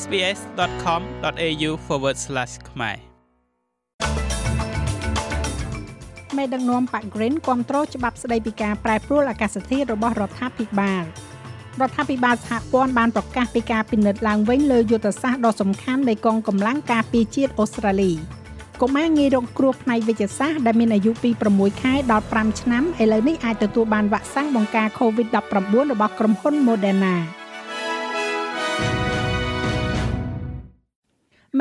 [0.00, 1.70] sbs.com.au/
[2.70, 2.96] ខ្មែរ
[6.36, 11.04] មេដឹកនាំប៉ាក់ Green គ្រប់គ្រងច្បាប់ស្តីពីការប្រែប្រួលអាកាសធាតុរបស់រដ្ឋាភិបាល
[11.80, 18.12] រដ្ឋាភិបាលសហព័ន្ធបានប្រកាសពីការពិនិត្យឡើងវិញលើយុទ្ធសាស្ត្រដ៏សំខាន់នៃកងកម្លាំងការពារជាតិអូស្ត្រាលី
[18.80, 27.14] កុមារងាយរងគ្រោះផ្នែកវិទ្យាសាស្ត្រដែលមានអាយុពី6ខែដល់5ឆ្នាំឥឡូវនេះអាចទទួលបានវ៉ាក់សាំងបង្ការ COVID-19 របស់ក្រុមហ៊ុន Moderna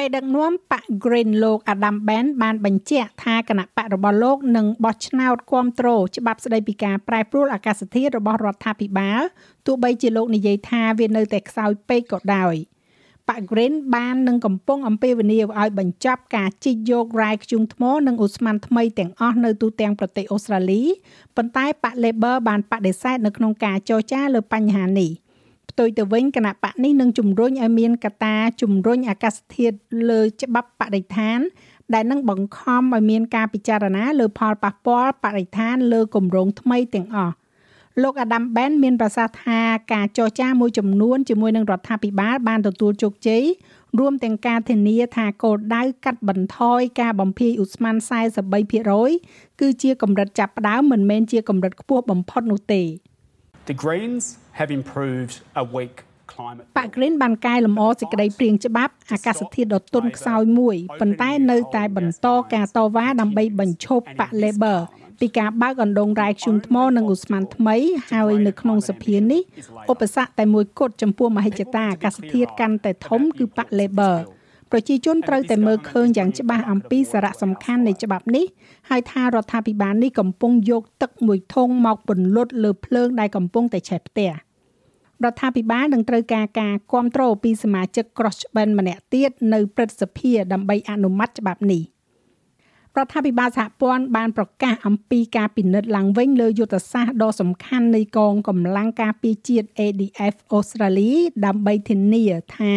[0.01, 9.21] មេដឹកនាំបក Green លោក Adam Ben បានបញ្ជាក់ថាគណៈបករបស់លោកនឹងបោះឆ្នោតគ្រប់គ្រងច្បាប់ស្តីពីការប្រែប្រួលអាកាសធាតុរបស់រដ្ឋាភិបាល
[9.65, 12.55] ទោះបីជាលោកនិយាយថាវានៅតែខ្សោយពេកក៏ដោយ
[13.29, 20.83] បក Green បាននឹងកំពុងអំពាវនាវឲ្យបញ្ចប់ការជីកយករ៉ែខ្ជុងថ្មនិងឧស្ម័នថ្មីទាំងអស់នៅទូទាំងប្រទេសអូស្ត្រាលី
[21.35, 25.11] ប៉ុន្តែបក Labor បានបដិសេធនៅក្នុងការចរចាលើបញ្ហានេះ។
[25.69, 29.75] ផ្ទុយទៅវិញគណៈបកនេះនឹងជំរុញឲ្យមានកត្តាជំរុញអាកាសធាតុ
[30.09, 31.39] លើច្បាប់បរិស្ថាន
[31.93, 37.33] ដែលនឹងបង្ខំឲ្យមានការពិចារណាលើផលប៉ះពាល់បរិស្ថានលើគម្រោងថ្មីទាំងអស់
[38.03, 39.59] លោកអាដាមបែនមានប្រសាសន៍ថា
[39.93, 43.43] ការចរចាមួយចំនួនជាមួយនឹងរដ្ឋាភិបាលបានទទួលជោគជ័យ
[43.99, 47.95] រួមទាំងការធានាថាគោលដៅកាត់បន្ថយការបំភាយឧស្ម័ន
[48.77, 52.81] 43%គឺជាកម្រិតចាប់ផ្ដើមមិនមែនជាកម្រិតខ្ពស់បំផុតនោះទេ
[53.69, 54.25] The Greens
[54.59, 55.95] have improved a weak
[56.77, 64.79] ប៉ាក្រិនបានកែលម្អសេចក្តីព្រៀងច្បាប់អាកាសធាតុដ៏ទន់ខ្សោយមួយប៉ុន្តែនៅតែបន្តការតវ៉ាដើម្បីបញ្ឈប់ប៉ា Labor
[65.19, 67.75] ពីការបើកអណ្ដូងរ៉ែខ្ជុំថ្មនិងឧស្ម័នថ្មី
[68.11, 69.41] ហើយនៅក្នុងសភានេះ
[69.91, 74.15] ឧបសគ្គតែមួយគត់ចំពោះមហិច្ឆតាអាកាសធាតុកាន់តែធំគឺប៉ា Labor
[74.71, 78.45] ប្រជាជនត្រូវតែមើលឃើញយ៉ាងច្បាស់អំពីសារៈសំខាន់នៃច្បាប់នេះ
[78.89, 84.31] ហើយថារដ្ឋាភិបាលនេះកំពុងយកទឹកមួយធុងមកពន្លត់លើភ្លើងដែលកំពុងតែឆេះផ្ទះ
[85.23, 91.83] រដ្ឋាភិបាលនឹងត្រូវការការគ្រប់គ្រងពីសមាជិក Crossband ម្នាក់ទៀតនៅព្រឹទ្ធសភាដើម្បីអនុម័តច្បាប់នេះ
[92.97, 101.11] រដ្ឋាភិបាលសហព័ន្ធបានប្រកាសអំពីការពិនិត្យឡើងវិញលើយុទ្ធសាស្ត្រដ៏សំខាន់នៃកងកម្លាំងការពារជាតិ ADF អូស្ត្រាលី
[101.45, 102.23] ដើម្បីធានា
[102.57, 102.73] ថា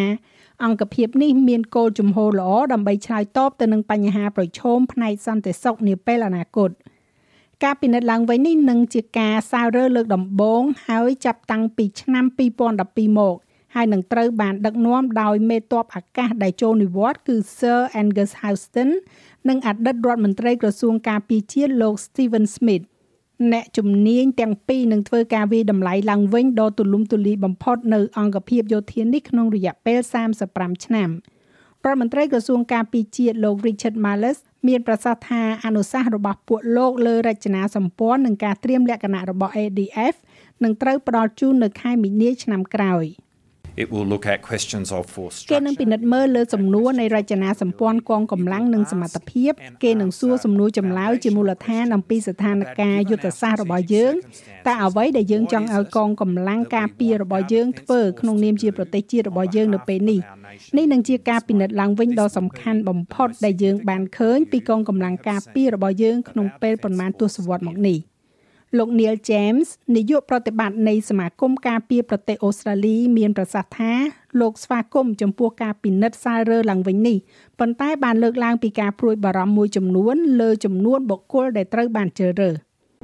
[0.62, 6.70] អង្គភាពនេះមានគោលជំហរល្អដើម្បីឆ្លើយតបទៅនឹងបញ្ហាប្រឈមផ្នែកសន្តិសុខនាពេលអនាគត
[7.64, 12.24] ការពិនិត្យឡើងវិញនេះនឹងជាការសាវរើលើកដំបូងហើយចាប់តាំងពីឆ្នាំ
[12.72, 13.36] 2012មក
[13.74, 18.90] ហើយនឹងត្រូវបានដឹកនាំដោយមេតបអាកាសដែលចូលនិវត្តន៍គឺ Sir Angus Houston
[19.48, 22.84] និងអតីតរដ្ឋមន្ត្រីក្រសួងការពារជាតិលោក Stephen Smith
[23.52, 29.98] អ្នកជំនាញទាំងពីរនឹងធ្វើការវិតម្លៃឡើងវិញដ៏ទូលំទូលាយបំផុតនៅអង្គភាពយោធានេះក្នុងរយៈពេល
[30.42, 31.10] 35ឆ្នាំ
[31.84, 40.14] រដ្ឋមន្ត្រីក្រសួងការពារជាតិលោក Richard Marles មានប្រសាសន៍ថាអនុសាសន៍របស់ពួកលោកលើរចនាសម្ព័ន្ធនិងការត្រៀមលក្ខណៈរបស់ ADF
[40.64, 43.04] នឹងត្រូវផ្ដល់ជូននៅខែមីនាឆ្នាំក្រោយ។
[43.82, 49.52] It will look at questions of force គេនឹងពិនិត្យមើលលើសំណួរនៃរចនាសម្ព័ន្ធកងកម្លាំងនិងសមត្ថភាព
[49.82, 54.14] គេនឹងសួរសំណួរចម្លើយជាមូលដ្ឋានអំពីស្ថានភាពយុទ្ធសាស្ត្ររបស់យើង
[54.66, 60.20] តើអ្វីដែលយើងចង់ឲ្យកងកម្លាំងការពាររបស់យើងធ្វើក្នុងនាមជាប្រទេសជាតិរបស់យើងនៅពេលនេះ
[60.76, 67.98] នេះនឹងជាការពិនិត្យឡើងវិញដ៏សំខាន់បំផុតដែលយើងបានឃើញពីកងកម្លាំងការពាររបស់យើងក្នុងពេលប្រមាណទសវត្សរ៍មកនេះ។
[68.78, 73.92] លោក Neil James នាយកប្រតិបត្តិនៃសមាគមការពារប្រទេសអូស្ត្រាលី មានប្រសាសន៍ថា
[74.40, 77.16] លោកស្វាគមន៍ចំពោះការពិនិត្យសាររើឡើងវិញនេះ
[77.58, 82.56] ប៉ុន្តែបានលើកឡើងពីការព្រួយបារម្ភមួយចំនួនលើចំនួនបុគ្គលដែលត្រូវបានជ្រើសរើស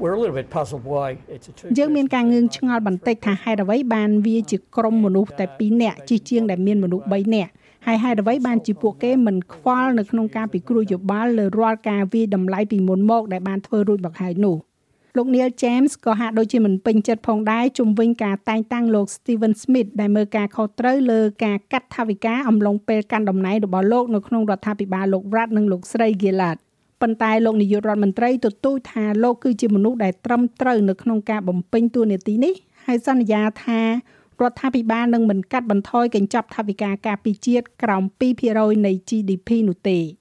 [0.02, 7.50] We're a little bit puzzled why it's a two យើងមានការងឿងឆ្ងល់បន្តិចថាហេតុអ្វីបានវាជាក្រុមមនុស្សតែ2នាក់ជិះជាងដែលមានមនុស្ស3នាក់
[7.86, 14.56] ហើយហេតុអ្វីបានជាពួកគេមិនខ្វល់នៅក្នុងការពិគ្រោះយោបល់លើរាល់ការវាយតម្លៃពីមុនមកដែលបានធ្វើរួចមកហើយនោះ។
[15.16, 26.58] លោក Neil James ក៏ហាក់ដូចជាមិនពេញចិត្តផងដែរជំវិញការតែងតាំងលោក Steven Smith ដែលមើលការខុសត្រូវលើការកាត់ថវិកាអំឡុងពេលកាន់តំណែងរបស់លោកនៅក្នុងរដ្ឋាភិបាលលោក Rudd និងលោកស្រី Gillard
[27.00, 32.54] ប៉ុន្តែលោកនាយករដ្ឋមន្ត្រីទទូចថាលោកគឺជាមនុស្សដែលត្រឹមត្រូវនៅក្នុងការបំពេញតួនាទីនេះ
[32.86, 38.02] ហើយសន្យាថារដ្ឋាភិបាលនឹងមិនកាត់បន្ថយកញ្ចប់ថវិកាការពារជាតិក្រោម
[38.44, 39.98] 2%នៃ GDP នោះទេ។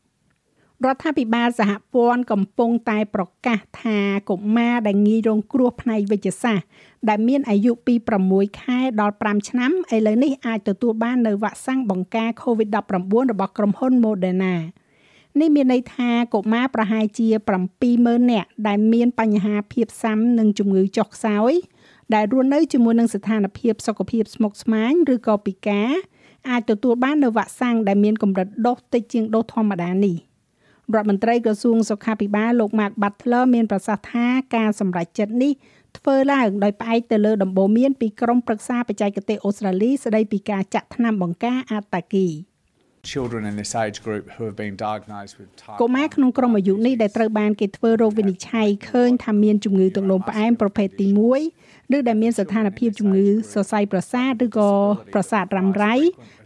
[0.85, 3.99] រដ្ឋាភិបាលសហព័ន្ធកំពុងតែប្រកាសថា
[4.29, 6.65] កុមារដែលងាយរងគ្រោះផ្នែកវិទ្យាសាស្ត្រ
[7.09, 7.95] ដែលមានអាយុពី
[8.27, 14.55] 6ខែដល់5ឆ្នាំឥឡូវនេះអាចទទួលបាននៅវ៉ាក់សាំងបង្ការ COVID-19 របស់ក្រុមហ៊ុន Moderna
[15.39, 17.27] នេះមានន័យថាកុមារប្រហែលជា
[17.79, 21.53] 70000នាក់ដែលមានបញ្ហាភាពស៊ាំនិងជំងឺចុះខ្សោយ
[22.13, 25.91] ដែលរស់នៅជាមួយនឹងស្ថានភាពសុខភាពស្មុគស្មាញឬក៏ពិការ
[26.49, 30.28] អាចទទួលបាននៅវ៉ាក់សាំងដែលមានកម្រិតដូសតិចជាងដូសធម្មតានេះ
[30.95, 35.53] រដ្ឋមន្ត្រីក្រសួងសុខាភិបាលលោក Mark Butler មានប្រសាសន៍ថាការសម្រេចចិត្តនេះ
[35.97, 42.27] ធ្វើឡើងដោយផ្អែកទៅលើដំបូន្មានពីក្រមប្រឹក្សាបច្ចេកទេសអូស្ត្រាលីស្ដីពីការចាក់ថ្នាំបង្ការអាតាគី
[43.03, 51.07] children in this age group who have been diagnosed with type កុមារក្នុងក្រុមអាយុនេះដែលត្រូវបានគេធ្វើរោគវិនិច្ឆ័យឃើញថាមានជំងឺទឹកនោមផ្អែមប្រភេទទី
[51.51, 54.71] 1ឬដែលមានស្ថានភាពជំងឺសរសៃប្រសាទឬក៏
[55.13, 55.95] ប្រសាទរ៉ាំរ៉ៃ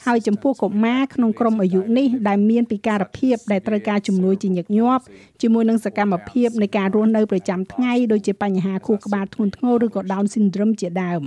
[0.06, 5.04] ហើយចំពោះកុមារក្នុងក្រុមអាយុនេះដែលមានពិការភាពដែលត្រូវការជំនួយជាញឹកញាប់
[5.42, 11.24] ជាមួយនឹងសកម្មភាពនៃការរស់នៅប្រចាំថ្ងៃដូចជាបញ្ហាខួរក្បាលធ្ងន់ធ្ងរឬក៏ Down syndrome ជាដើម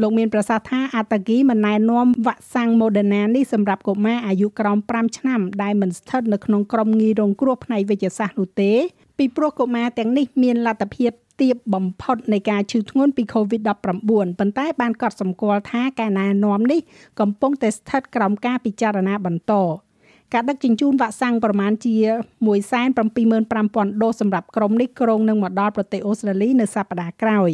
[0.00, 8.72] លោកមានប្រសាសន៍ថាអាតាគីមិនណែនាំវ៉ាក់សាំង Moderna នេះសម្រាប់កុមារអាយុក្រោម5ឆ្នាំដែលមិនស្ថិតនៅក្នុងក្រុមងាយរងគ្រោះផ្នែកវិទ្យាសាស្ត្រនោះទេ
[9.18, 11.10] ពីព្រោះកុមារទាំងនេះមានលទ្ធភាព
[11.40, 16.80] ទាបបំផុតនៃការឈឺធ្ងន់ពី COVID-19 ប៉ុន្តែបានកត់សម្គាល់ថាការណែនាំនេះ
[17.20, 19.54] កំពុងតែស្ថិតក្រោមការពិចារណាបន្ត
[20.32, 21.94] ការដឹកជញ្ជូនវ៉ាក់សាំងប្រមាណជា
[22.80, 27.50] 175,000ដូសសម្រាប់ក្រុមនេះក្រុងនឹងមកដល់ប្រទេសអូស្ត្រាលីនៅសប្តាហ៍ក្រោយ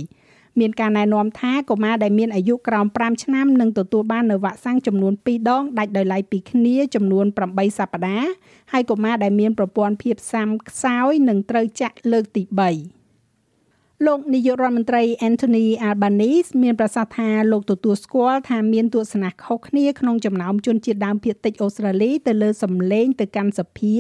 [0.58, 8.30] មានការណែនាំថាកុមារដែលមានអាយុក្រោម5ឆ្នាំនឹងទទួលបាននៅវ៉ាក់សាំងចំនួន2ដងដាច់ដោយឡែកពីគ្នាចំនួន8សប្តាហ៍
[8.72, 23.94] ហើយកុមារដែលមានប្រព័ន្ធភាពស៊ាំខ្សោយនឹងត្រូវចាក់លើកទី3លោកនាយករដ្ឋមន្ត្រី Anthony Albanese មានប្រសាសន៍ថាលោកទទួលស្គាល់ថាមានទស្សនៈខុសគ្នាក្នុងចំណោមជនជាតិដើមភាគតិចអូស្ត្រាលីទៅលើសម្លេងទៅកាន់សភា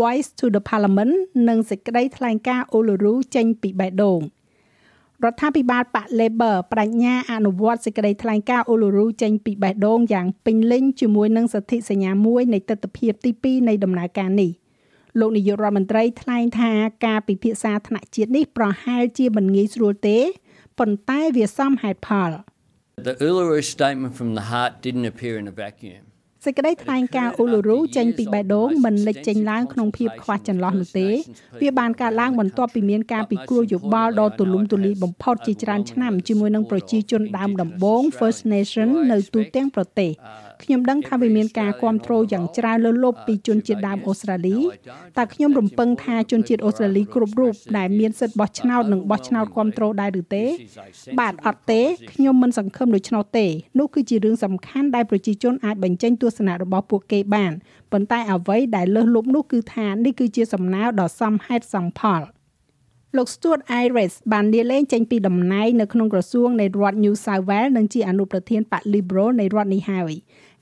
[0.00, 1.14] Voice to the Parliament
[1.48, 4.20] និងសេចក្តីថ្លែងការណ៍ Uluru ចេញពីបេះដូង
[5.24, 14.52] រដ្ឋាភិបាលបក Labor បដិញ្ញាអនុវត្តសេចក្តីថ្លែងការណ៍ Uluru ចេញពីបេះដូងយ៉ាងពេញលេញជាមួយនឹងសន្ធិសញ្ញាមួយនៃទស្សនវិជ្ជាទី2នៃដំណើរការនេះ។
[15.20, 16.72] លោកនាយករដ្ឋមន្ត្រីថ្លែងថា
[17.06, 20.18] ការពិភាក្សាថ្នាក់ជាតិនេះប្រហែលជាមិនងាយស្រួលទេ
[20.78, 22.30] ប៉ុន្តែវាសមហេតុផល
[23.08, 26.04] The Uluru statement from the heart didn't appear in a vacuum.
[26.46, 31.08] សេចក្តីថ្លែងការណ៍អ៊ូលូរូចេញពីបេះដូងមិនលេចចេញឡើងក្នុងភាពខ្វះចន្លោះនោះទេ
[31.62, 40.10] វាបានកើតឡើងបន្ទាប់ពីមានការពិគ្រោះយោបល់ដ៏ទូលំទូលាយបំផុតជាច្រើនឆ្នាំជាមួយនឹងប្រជាជនដើមដំបូង First Nation នៅទូទាំងប្រទេស
[40.62, 44.56] ខ្ញុំដឹងថាវាមានការគ្រប់គ្រងយ៉ាងច្រើនលើសលប់ពីជនជាតិដើមអូស្ត្រាលី
[45.16, 50.44] តែខ្ញុំរំពឹងថាជនជាតិអូស្ត្រាលីគ្រប់រូបដែលមានសិទ្ធិបោះឆ្នោតនិងបោះឆ្នោតគ្រប់គ្រងដែរឬទេ
[51.18, 51.80] បាទអត់ទេ
[52.12, 53.46] ខ្ញុំមិនសង្ឃឹមដូច្នោះទេ
[53.78, 57.52] នោះគឺជារឿងសំខាន់ដែលប្រជាជនអាចបញ្ចេញទស្សនៈរបស់ពួកគេបាន
[57.92, 62.22] ប៉ុន្តែអ្វីដែលលើសលប់នោះគឺថានេះគឺជាសំណើដ៏សមហេតុសមផល
[63.16, 70.12] លោក Stuart Ayres បានលាលែងចេញពីតំណែងនៅក្នុងក្រសួងនៃរដ្ឋ New South Wales និងជាអនុប្រធានបក Liberal នៃរដ្ឋនេះហើយ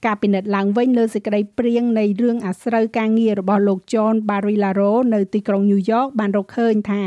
[0.05, 7.03] ការពិនិត្យឡើងវិញលើសេចក្តីព្រៀងនៃរឿងអាស្រូវការងាររបស់លោក John Barilaro នៅទីក្រុង New York បានរកឃើញថា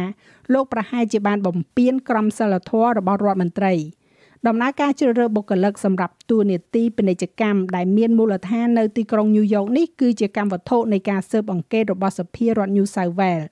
[0.54, 3.74] លោកប្រហែលជាបានបំពានក្រមសីលធម៌របស់រដ្ឋមន្ត្រី
[4.48, 13.48] ដំណើរការជ្រើសរើសបុគ្គលិកសម្រាប់តួនាទីពាណិជ្ជកម្មដែលមានមូលដ្ឋាននៅទីក្រុង New York នេះគឺជាកម្មវត្ថុនៃការស៊ើបអង្កេតរបស់សភារដ្ឋ New South Wales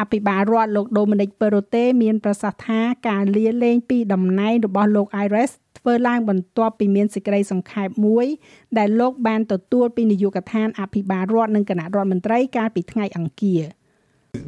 [0.00, 8.26] អភិបាលរដ្ឋលោក Dominic Perrottet មានប្រសាសន៍ថាការលាលែងពីតំណែងរបស់លោក Iris ធ្វើឡើងបន្ទាប់ពីមានសេចក្តីសង្ខេបមួយ
[8.78, 13.64] ដែលលោកបានទទួលពីនាយកដ្ឋានអភិបាលរដ្ឋនិងគណៈរដ្ឋមន្ត្រីកាលពីថ្ងៃអង្គារ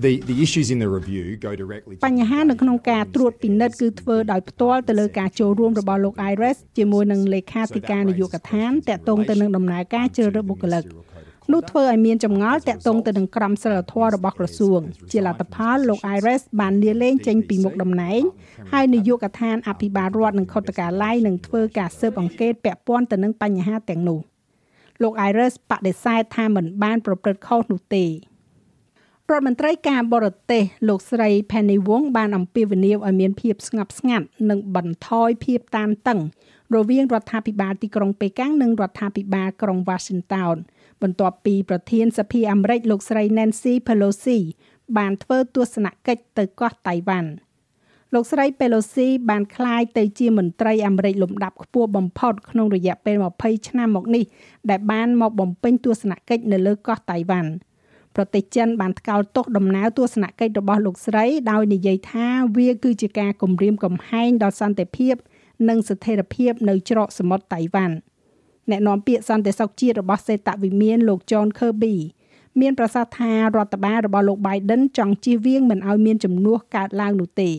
[0.04, 10.82] The the issues in the review go directly បញ្ហានៅក្នុងការត្រួតពិនិត្យគឺធ្វើដោយផ្ទាល់ទៅលើការចូលរួមរបស់លោក Iris ជាមួយនឹងលេខាធិការនាយកដ្ឋានតាក់ទងទៅនឹងដំណើរការជ្រើសរើសបុគ្គលិក
[11.52, 14.80] នោះធ្វើឲ្យមានចម្ងល់តាក់ទងទៅនឹងក្រមសីលធម៌របស់ក្រសួង
[15.12, 18.22] ជាលទ្ធផលលោក Iris បានលាលែងចេញពីមុខតំណែង
[18.72, 24.20] ហើយនាយកដ្ឋានអភិបាលរដ្ឋនិងខុទ្ទកាល័យនឹងធ្វើការស៊ើបអង្កេតពាក់ព័ន្ធទៅនឹងបញ្ហាទាំងនោះ
[25.02, 28.10] លោក Iris បដិសេធថាមិនបានប្រព្រឹត្តខុសនោះទេរ
[29.36, 36.20] ដ្ឋមន្ត្រីការបរទេសលោកស្រី Penny Wong បានអំពាវនាវឲ្យមានភាពស្ងប់ស្ងាត់និងបន្ថយភាពតានតឹង
[36.74, 40.56] រវាងរដ្ឋាភិបាលទីក្រុងប៉េកាំងនិងរដ្ឋាភិបាលក្រុង Washington
[41.02, 44.38] បន្ទាប់ពីប្រធានសភាអាមេរិកលោកស្រី Nancy Pelosi
[44.96, 47.30] បានធ្វើទស្សនកិច្ចទៅកោះតៃវ៉ាន់
[48.14, 54.24] លោកស្រី Pelosi បានក្លាយទៅជាមន្ត្រីអាមេរិកលំដាប់ខ្ពស់បំផុតក្នុងរយៈពេល20ឆ្នាំមកនេះ
[54.70, 57.50] ដែលបានមកបំពេញទស្សនកិច្ចនៅលើកោះតៃវ៉ាន់
[58.16, 62.26] ប្រទេសចិនបានថ្កោលទោសដំណើរទស្សនកិច្ចរបស់លោកស្រីដោយនិយាយថា
[62.56, 65.14] វាគឺជាការគំរាមកំហែងដល់សន្តិភាព
[65.68, 67.96] និងស្ថិរភាពនៅច្រកសមុទ្រតៃវ៉ាន់
[68.70, 71.96] អ្នកនាំពាក្យសន្តិសុខជាតិរបស់សេតវិមានលោក John Kirby
[72.60, 77.52] មានប្រសាសន៍ថារដ្ឋបាលរបស់លោក Biden ចង់ជៀសវាងមិនឲ្យមានចំនួនកើតឡើងនោះទេ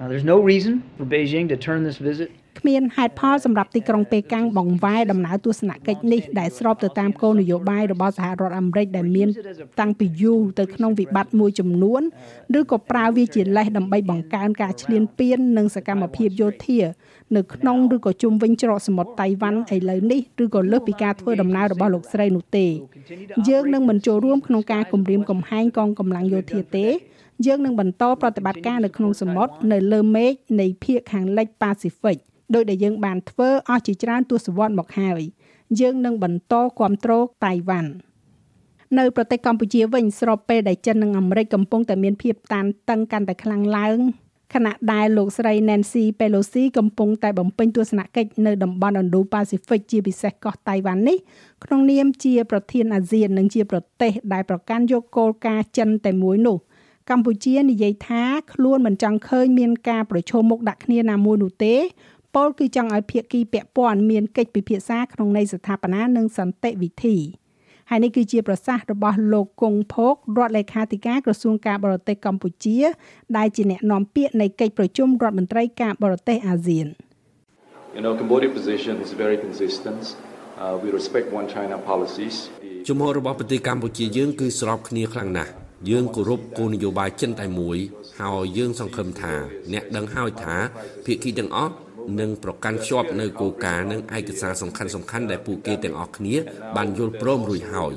[0.00, 2.28] Uh, there's no reason for Beijing to turn this visit
[2.58, 9.28] គ្មានហេតុផលសម្រាប់ទីក្រុងប៉េកាំងបង្វែរដំណើរទស្សនកិច្ចនេះដែលស្របទៅតាមគោលនយោបាយរបស់សហរដ្ឋអាមេរិកដែលមាន
[9.80, 12.02] តាំងពីយូរទៅក្នុងវិបត្តិមួយចំនួន
[12.58, 16.80] ឬក៏ប្រើវាជាលេសដើម្បីបង្កើនការឈ្លានពាននិងសកម្មភាពយោធា
[17.36, 22.66] នៅក្នុងឬក៏ជុំវិញច្រកសមុទ្រតៃវ៉ាន់ឥឡូវនេះឬក៏លើសពីការធ្វើដំណើររបស់លោកស្រីនោះទេ
[23.48, 26.86] យើងនឹងមិនចូលរួមក្នុងការគម្រាមកំហែងកងកម្លាំងយោធាទេ
[27.46, 32.18] យើងនឹងបន្តប្រតិបត្តិការនៅក្នុងសមុទ្រនៅលើមេឃនៃភាគខាងលិចប៉ាស៊ីហ្វិក
[32.54, 35.22] ដោយដែលយើងបានធ្វើអស់ជាច្រើនទសវត្សរ៍មកហើយ
[35.80, 37.90] យើងនឹងបន្តគ្រប់គ្រងតៃវ៉ាន់
[38.98, 43.98] នៅប្រទេសកម្ពុជាវិញស្របពេលដែលចិននិងអាមេរិកកំពុងតែមានភាពតានតឹងកាន់តែខ្លាំងឡើង
[44.54, 51.18] ខណៈដែលលោកស្រី Nancy Pelosi កំពុងតែបំពេញទស្សនកិច្ចនៅតំបន់ Indo-Pacific ជាពិសេសកោះតៃវ៉ាន់នេះ
[51.64, 56.58] ក្នុងនាមជាប្រធានអាស៊ាននិងជាប្រទេសដែលប្រកាន់យកគោលការណ៍ចិនតែមួយនោះ
[57.10, 61.74] កម្ពុជានិយាយថាខ្លួនមិនចង់ឃើញមានការប្រឈមមុខដាក់គ្នាណាមួយនោះទេ
[62.34, 67.16] ពលគឺចង់ឲ្យភាគីពាក់ព័ន្ធមានកិច្ចពិភាក្សាក្នុងន័យស្ថាបនានិងសន្តិវិធី
[67.90, 72.78] ហើយនេះគឺជាប្រសាសន៍របស់លោកគង់ភោគរដ្ឋលេខាធិការក្រសួងការបរទេសកម្ពុជា
[73.36, 76.88] ដែលជាអ្នកនាំពាក្យនៃកិច្ចប្រជុំរដ្ឋមន្ត្រីការបរទេសអាស៊ាន
[77.96, 80.02] You know, Cambodia position is very consistent.
[80.62, 82.36] Uh, we respect one China policies.
[82.88, 85.52] ជំហររបស់ប្រទេសកម្ពុជាយើងគឺស្របគ្នាខ្លាំងណាស់
[85.90, 87.78] យើងគោរពគោលនយោបាយចិនតែមួយ
[88.20, 89.34] ហើយយើងសង្ឃឹមថា
[89.72, 90.56] អ្នកដឹងហើយថា
[91.04, 91.72] ភាគីទាំងអស់
[92.20, 96.34] នឹងប្រកាន់ខ្ជាប់នៅគោលការណ៍និងឯកសារសំខាន់សំខាន់ដែលពួកគេទាំងអស់គ្នា
[96.76, 97.92] បានយល់ព្រមរួចហើយ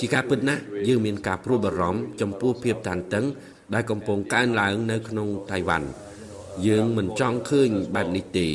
[0.00, 3.24] ជាការពិតណាស់យើងមានការព្រួយបារម្ភចំពោះភាពតានតឹង
[3.74, 5.88] ដែលកំពុងកើនឡើងនៅក្នុងតៃវ៉ាន់
[6.66, 8.48] យើងមិនចង់ឃើញបែបនេះទេ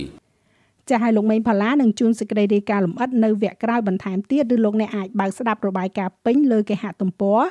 [0.90, 7.42] ចាស់ឲ្យលោកមេងផល្លានឹងជួនសេចក្តីរាយការណ៍លម្អិតនៅវគ្គក្រោយបន្ថែមទៀតឬលោកអ្នកអាចបើកស្ដាប់របាយការណ៍ពេញលើគេហទំព័រ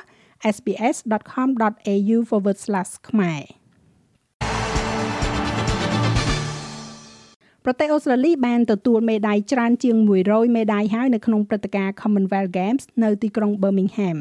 [0.55, 2.17] sbs.com.au/
[3.09, 3.58] ខ្មែរ
[7.65, 14.17] ប្រទេសអូស្ត្រាលីបានទទួលមេដាយច្រើនជាង100មេដាយហើយនៅក្នុងព្រឹត្តិការណ៍ Commonwealth Games នៅទីក្រុង Birmingham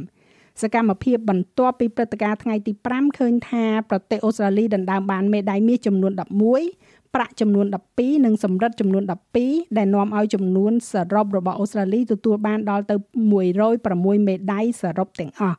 [0.62, 6.12] សកម្មភាពបន្ទាប់ពីព្រឹត្តិការណ៍ថ្ងៃទី5ឃើញថាប្រទេសអូស្ត្រាលីដណ្ដើមបានមេដាយមាសចំនួន
[6.62, 9.02] 11ប្រាក់ចំនួន12និងសំរិទ្ធចំនួន
[9.40, 12.94] 12ដែលនាំឲ្យចំនួនសរុបរបស់អូស្ត្រាលីទទួលបានដល់ទៅ
[13.60, 15.58] 106មេដាយសរុបទាំងអស់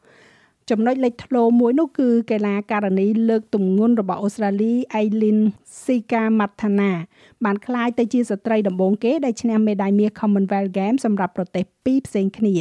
[0.70, 5.40] ចំណុចលេចធ្លោមួយនោះគឺកីឡាករនីលើកទម្ងន់របស់អូស្ត្រាលី Aileen
[5.84, 6.92] Sika Mathana
[7.46, 12.56] បានក្លាយទៅជាស្ត្រីដំបូងគេដែលឈ្នះមេដាយមាស Commonwealth Games សម្រាប់ប្រទេសពីរផ្សេងគ្នា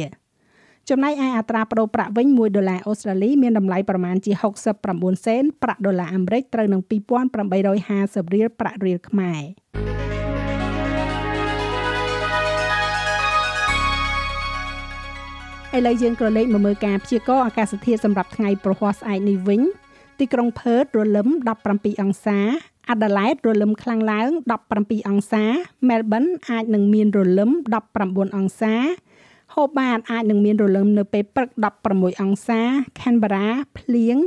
[0.89, 4.31] ចំណែកឯអត្រាប្តូរប្រាក់វិញ1ដុល្លារអូស្ត្រាលីមានតម្លៃប្រមាណជា
[4.79, 6.81] 69សេនប្រាក់ដុល្លារអាមេរិកត្រូវនឹង
[7.57, 9.41] 2850រៀលប្រាក់រៀលខ្មែរ
[15.77, 19.61] ឥឡូវយើងក៏លេខមកមើលការព្យាករណ៍អាកាសធាតុសម្រាប់ថ្ងៃប្រហ័សស្អែកនេះវិញ
[20.19, 21.27] ទីក្រុងផឺតរលឹម
[21.65, 22.39] 17អង្សា
[22.89, 24.29] អាដាលេដរលឹមខ្លាំងឡើង
[24.69, 25.43] 17អង្សា
[25.89, 27.51] មែលប៊នអាចនឹងមានរលឹម
[27.93, 28.73] 19អង្សា
[29.53, 31.49] ហូបាតអាចនឹងមានរលឹមនៅពេលព្រឹក
[31.87, 32.61] 16អង្សា
[33.01, 33.47] ខេនបារ៉ា
[33.77, 34.17] ភ្លៀង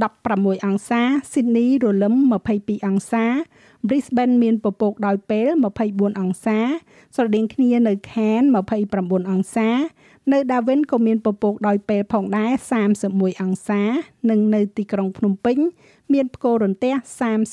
[0.00, 1.00] 16អង្សា
[1.32, 2.14] ស៊ីដនីរលឹម
[2.50, 3.24] 22អង្សា
[3.88, 5.48] Brisbane មានពពកដោយពេល
[5.84, 6.58] 24អង្សា
[7.16, 8.48] ស្រដៀងគ្នានៅ Cairns
[8.88, 9.68] 29អង្សា
[10.32, 12.52] នៅ Darwin ក៏មានពពកដោយពេលផងដែរ
[12.96, 13.82] 31អង្សា
[14.30, 15.58] និងនៅទីក្រុងភ្នំពេញ
[16.12, 16.94] មានផ្គររន្ទះ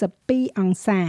[0.02, 1.02] 32អង្សា